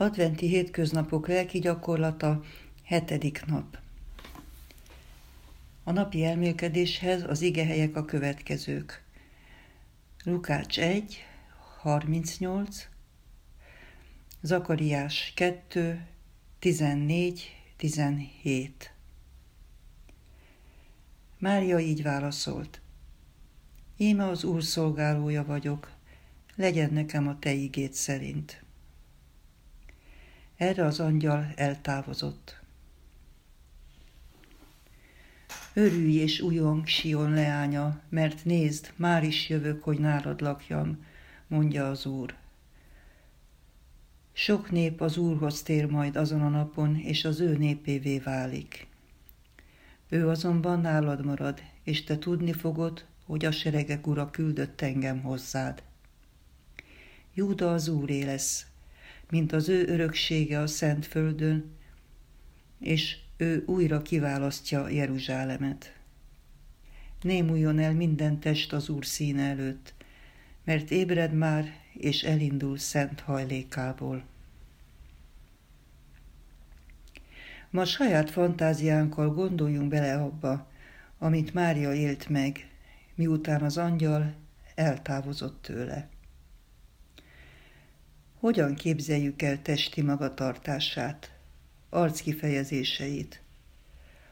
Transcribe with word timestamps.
Adventi 0.00 0.46
hétköznapok 0.46 1.28
lelki 1.28 1.58
gyakorlata, 1.58 2.42
hetedik 2.82 3.44
nap. 3.46 3.78
A 5.84 5.92
napi 5.92 6.24
elmélkedéshez 6.24 7.22
az 7.22 7.42
igehelyek 7.42 7.96
a 7.96 8.04
következők. 8.04 9.04
Lukács 10.24 10.78
1, 10.78 11.24
38, 11.80 12.88
Zakariás 14.40 15.32
2, 15.36 16.06
14, 16.58 17.56
17. 17.76 18.92
Mária 21.38 21.78
így 21.78 22.02
válaszolt. 22.02 22.80
Íme 23.96 24.28
az 24.28 24.44
Úr 24.44 24.62
szolgálója 24.62 25.44
vagyok, 25.44 25.92
legyen 26.56 26.92
nekem 26.92 27.28
a 27.28 27.38
te 27.38 27.52
igét 27.52 27.92
szerint. 27.94 28.66
Erre 30.58 30.84
az 30.84 31.00
angyal 31.00 31.52
eltávozott. 31.56 32.60
Örülj 35.72 36.14
és 36.14 36.40
ujjong, 36.40 36.86
Sion 36.86 37.30
leánya, 37.30 38.00
mert 38.08 38.44
nézd, 38.44 38.92
már 38.96 39.24
is 39.24 39.48
jövök, 39.48 39.82
hogy 39.84 39.98
nálad 39.98 40.40
lakjam, 40.40 41.04
mondja 41.46 41.88
az 41.88 42.06
Úr. 42.06 42.34
Sok 44.32 44.70
nép 44.70 45.00
az 45.00 45.16
Úrhoz 45.16 45.62
tér 45.62 45.86
majd 45.86 46.16
azon 46.16 46.42
a 46.42 46.48
napon, 46.48 46.96
és 46.96 47.24
az 47.24 47.40
ő 47.40 47.56
népévé 47.56 48.18
válik. 48.18 48.86
Ő 50.08 50.28
azonban 50.28 50.80
nálad 50.80 51.24
marad, 51.24 51.62
és 51.82 52.04
te 52.04 52.18
tudni 52.18 52.52
fogod, 52.52 53.04
hogy 53.26 53.44
a 53.44 53.50
seregek 53.50 54.06
ura 54.06 54.30
küldött 54.30 54.80
engem 54.80 55.22
hozzád. 55.22 55.82
Júda 57.34 57.72
az 57.72 57.88
Úré 57.88 58.22
lesz, 58.24 58.66
mint 59.30 59.52
az 59.52 59.68
ő 59.68 59.86
öröksége 59.86 60.60
a 60.60 60.66
Szent 60.66 61.06
Földön, 61.06 61.76
és 62.80 63.16
ő 63.36 63.62
újra 63.66 64.02
kiválasztja 64.02 64.88
Jeruzsálemet. 64.88 65.96
Némuljon 67.22 67.78
el 67.78 67.94
minden 67.94 68.40
test 68.40 68.72
az 68.72 68.88
Úr 68.88 69.06
színe 69.06 69.42
előtt, 69.42 69.94
mert 70.64 70.90
ébred 70.90 71.32
már, 71.32 71.72
és 71.92 72.22
elindul 72.22 72.78
szent 72.78 73.20
hajlékából. 73.20 74.24
Ma 77.70 77.84
saját 77.84 78.30
fantáziánkkal 78.30 79.30
gondoljunk 79.30 79.88
bele 79.88 80.14
abba, 80.14 80.66
amit 81.18 81.54
Mária 81.54 81.94
élt 81.94 82.28
meg, 82.28 82.68
miután 83.14 83.62
az 83.62 83.76
angyal 83.76 84.34
eltávozott 84.74 85.62
tőle. 85.62 86.08
Hogyan 88.40 88.74
képzeljük 88.74 89.42
el 89.42 89.62
testi 89.62 90.02
magatartását, 90.02 91.32
arckifejezéseit? 91.88 93.42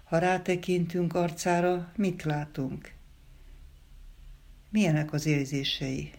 Ha 0.05 0.19
rátekintünk 0.19 1.15
arcára, 1.15 1.93
mit 1.97 2.23
látunk? 2.23 2.93
Milyenek 4.71 5.13
az 5.13 5.27
érzései? 5.27 6.11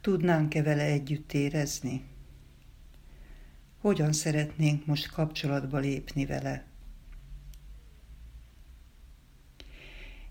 Tudnánk-e 0.00 0.62
vele 0.62 0.82
együtt 0.84 1.32
érezni? 1.32 2.04
Hogyan 3.80 4.12
szeretnénk 4.12 4.86
most 4.86 5.10
kapcsolatba 5.10 5.78
lépni 5.78 6.26
vele? 6.26 6.64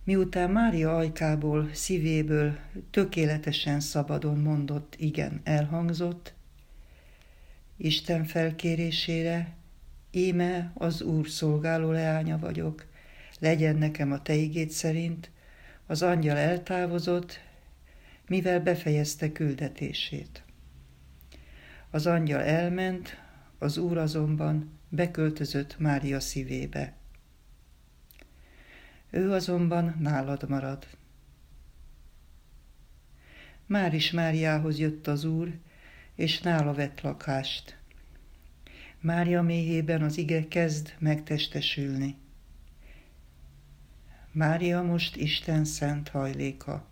Miután 0.06 0.52
Mária 0.52 0.96
ajkából, 0.96 1.70
szívéből 1.74 2.58
tökéletesen 2.92 3.80
szabadon 3.80 4.38
mondott 4.38 4.96
igen 4.98 5.42
elhangzott, 5.44 6.34
Isten 7.78 8.24
felkérésére, 8.24 9.56
íme 10.12 10.72
az 10.74 11.02
Úr 11.02 11.28
szolgáló 11.28 11.92
leánya 11.92 12.38
vagyok, 12.38 12.86
legyen 13.40 13.76
nekem 13.76 14.12
a 14.12 14.22
te 14.22 14.34
igét 14.34 14.70
szerint, 14.70 15.32
az 15.86 16.02
angyal 16.02 16.38
eltávozott, 16.38 17.40
mivel 18.28 18.60
befejezte 18.60 19.32
küldetését. 19.32 20.44
Az 21.90 22.06
angyal 22.06 22.42
elment, 22.42 23.22
az 23.58 23.78
Úr 23.78 23.98
azonban 23.98 24.80
beköltözött 24.90 25.80
Mária 25.80 26.20
szívébe 26.20 26.94
ő 29.16 29.32
azonban 29.32 29.96
nálad 30.00 30.50
marad. 30.50 30.88
Már 33.66 33.94
is 33.94 34.12
Máriához 34.12 34.80
jött 34.80 35.08
az 35.08 35.24
Úr, 35.24 35.58
és 36.16 36.42
nála 36.42 36.74
vett 36.74 37.02
lakást. 37.02 37.78
Mária 39.00 39.42
méhében 39.42 40.02
az 40.02 40.18
ige 40.18 40.48
kezd 40.48 40.96
megtestesülni. 41.00 42.16
Mária 44.32 44.82
most 44.82 45.16
Isten 45.16 45.66
szent 45.66 46.10
hajléka, 46.10 46.88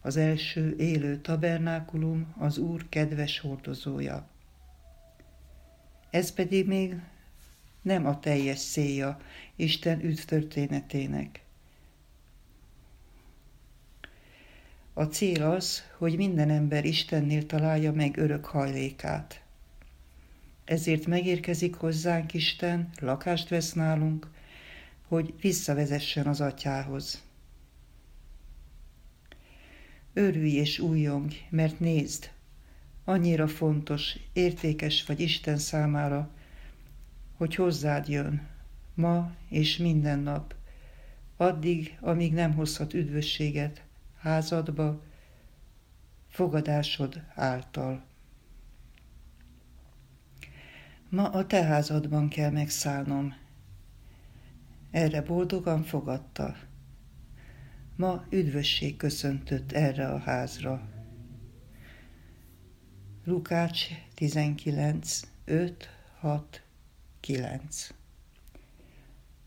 az 0.00 0.16
első 0.16 0.76
élő 0.78 1.20
tabernákulum, 1.20 2.34
az 2.38 2.58
Úr 2.58 2.88
kedves 2.88 3.38
hordozója. 3.38 4.28
Ez 6.10 6.32
pedig 6.32 6.66
még 6.66 6.94
nem 7.82 8.06
a 8.06 8.18
teljes 8.18 8.58
széja 8.58 9.20
Isten 9.56 10.04
üdvtörténetének. 10.04 11.41
A 14.94 15.04
cél 15.04 15.42
az, 15.42 15.82
hogy 15.98 16.16
minden 16.16 16.50
ember 16.50 16.84
Istennél 16.84 17.46
találja 17.46 17.92
meg 17.92 18.16
örök 18.16 18.44
hajlékát. 18.44 19.42
Ezért 20.64 21.06
megérkezik 21.06 21.74
hozzánk 21.74 22.34
Isten, 22.34 22.90
lakást 23.00 23.48
vesz 23.48 23.72
nálunk, 23.72 24.30
hogy 25.08 25.34
visszavezessen 25.40 26.26
az 26.26 26.40
atyához. 26.40 27.22
Örülj 30.12 30.50
és 30.50 30.78
újjong, 30.78 31.32
mert 31.50 31.80
nézd, 31.80 32.30
annyira 33.04 33.48
fontos, 33.48 34.16
értékes 34.32 35.04
vagy 35.04 35.20
Isten 35.20 35.58
számára, 35.58 36.30
hogy 37.36 37.54
hozzád 37.54 38.08
jön, 38.08 38.48
ma 38.94 39.34
és 39.48 39.76
minden 39.76 40.18
nap, 40.18 40.54
addig, 41.36 41.96
amíg 42.00 42.32
nem 42.32 42.54
hozhat 42.54 42.94
üdvösséget, 42.94 43.82
házadba, 44.22 45.02
fogadásod 46.28 47.22
által. 47.34 48.04
Ma 51.08 51.28
a 51.28 51.46
te 51.46 51.64
házadban 51.64 52.28
kell 52.28 52.50
megszállnom. 52.50 53.34
Erre 54.90 55.22
boldogan 55.22 55.82
fogadta. 55.82 56.56
Ma 57.96 58.24
üdvösség 58.30 58.96
köszöntött 58.96 59.72
erre 59.72 60.08
a 60.08 60.18
házra. 60.18 60.88
Lukács 63.24 63.86
19, 64.14 65.20
5, 65.44 65.88
6, 66.18 66.62
9 67.20 67.94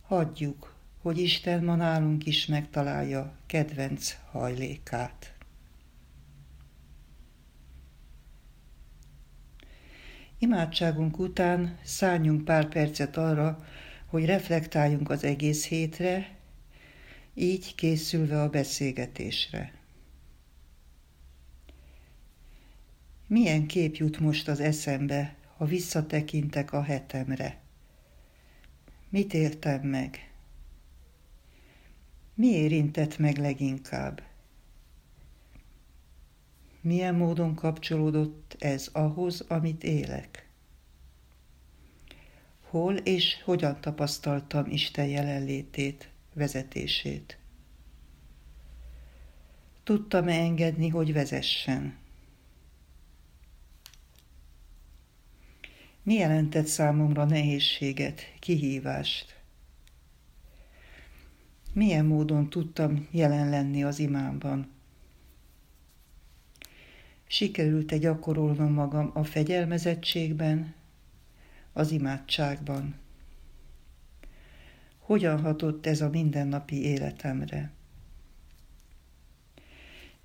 Hagyjuk, 0.02 0.75
hogy 1.06 1.20
Isten 1.20 1.64
ma 1.64 1.76
nálunk 1.76 2.26
is 2.26 2.46
megtalálja 2.46 3.38
kedvenc 3.46 4.16
hajlékát. 4.32 5.34
Imádságunk 10.38 11.20
után 11.20 11.78
szálljunk 11.84 12.46
pár 12.46 12.68
percet 12.68 13.18
arra, 13.18 13.66
hogy 14.06 14.26
reflektáljunk 14.26 15.10
az 15.10 15.24
egész 15.24 15.68
hétre, 15.68 16.36
így 17.34 17.76
készülve 17.76 18.42
a 18.42 18.50
beszélgetésre. 18.50 19.74
Milyen 23.28 23.68
kép 23.68 23.96
jut 23.96 24.20
most 24.20 24.48
az 24.48 24.60
eszembe, 24.60 25.36
ha 25.58 25.66
visszatekintek 25.66 26.74
a 26.74 26.84
hetemre? 26.84 27.62
Mit 29.10 29.34
éltem 29.34 29.82
meg? 29.82 30.35
Mi 32.38 32.48
érintett 32.48 33.18
meg 33.18 33.38
leginkább? 33.38 34.22
Milyen 36.82 37.16
módon 37.16 37.56
kapcsolódott 37.56 38.56
ez 38.60 38.90
ahhoz, 38.94 39.42
amit 39.48 39.84
élek? 39.84 40.50
Hol 42.62 42.96
és 42.96 43.42
hogyan 43.44 43.82
tapasztaltam 43.82 44.66
Isten 44.70 45.06
jelenlétét, 45.06 46.10
vezetését? 46.34 47.38
Tudtam-e 49.84 50.40
engedni, 50.40 50.88
hogy 50.88 51.14
vezessen? 51.14 51.98
Mi 56.04 56.14
jelentett 56.14 56.66
számomra 56.66 57.26
nehézséget, 57.26 58.22
kihívást? 58.40 59.40
Milyen 61.76 62.06
módon 62.06 62.50
tudtam 62.50 63.08
jelen 63.12 63.50
lenni 63.50 63.84
az 63.84 64.00
imámban? 64.00 64.68
Sikerült-e 67.28 67.98
gyakorolnom 67.98 68.74
magam 68.74 69.12
a 69.14 69.24
fegyelmezettségben, 69.24 70.74
az 71.74 71.92
imádságban? 71.92 72.96
Hogyan 75.00 75.42
hatott 75.42 75.86
ez 75.86 76.02
a 76.02 76.10
mindennapi 76.10 76.84
életemre? 76.84 77.72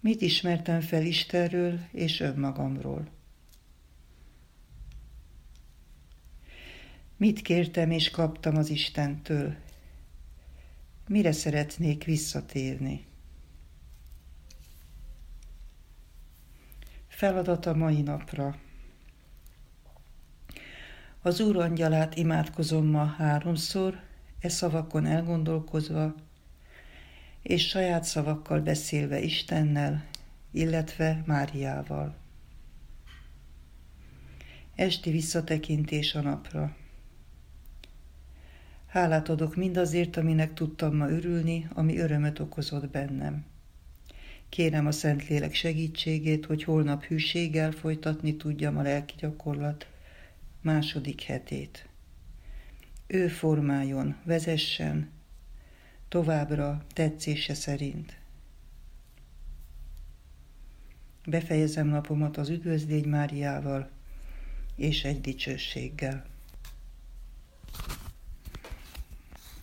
Mit 0.01 0.21
ismertem 0.21 0.81
fel 0.81 1.03
Istenről 1.03 1.79
és 1.93 2.21
önmagamról? 2.21 3.09
Mit 7.17 7.43
kértem 7.43 7.91
és 7.91 8.11
kaptam 8.11 8.57
az 8.57 8.71
Istentől? 8.71 9.57
Mire 11.11 11.33
szeretnék 11.33 12.05
visszatérni? 12.05 13.07
Feladat 17.09 17.67
a 17.67 17.75
mai 17.75 18.01
napra. 18.03 18.59
Az 21.23 21.41
Úr 21.41 21.57
angyalát 21.57 22.17
imádkozom 22.17 22.87
ma 22.87 23.05
háromszor, 23.05 24.01
e 24.41 24.49
szavakon 24.49 25.07
elgondolkozva, 25.07 26.15
és 27.43 27.69
saját 27.69 28.05
szavakkal 28.05 28.61
beszélve 28.61 29.21
Istennel, 29.21 30.05
illetve 30.51 31.23
Máriával. 31.27 32.17
Esti 34.75 35.11
visszatekintés 35.11 36.15
a 36.15 36.21
napra. 36.21 36.77
Hálát 38.91 39.29
adok 39.29 39.57
mindazért, 39.57 40.17
aminek 40.17 40.55
tudtam 40.55 40.97
ma 40.97 41.09
örülni, 41.09 41.69
ami 41.75 41.99
örömöt 41.99 42.39
okozott 42.39 42.89
bennem. 42.89 43.45
Kérem 44.49 44.87
a 44.87 44.93
Szentlélek 44.93 45.55
segítségét, 45.55 46.47
hogy 46.47 46.65
holnap 46.65 47.05
hűséggel 47.05 47.71
folytatni 47.73 48.37
tudjam 48.37 48.77
a 48.79 48.83
lelki 48.83 49.15
gyakorlat 49.19 49.87
második 50.61 51.23
hetét. 51.23 51.89
Ő 53.07 53.29
formáljon, 53.29 54.17
vezessen, 54.25 55.11
továbbra 56.09 56.85
tetszése 56.93 57.55
szerint. 57.55 58.19
Befejezem 61.27 61.87
napomat 61.87 62.37
az 62.37 62.49
üdvözlégy 62.49 63.07
Máriával 63.07 63.91
és 64.77 65.05
egy 65.05 65.21
dicsőséggel. 65.21 66.31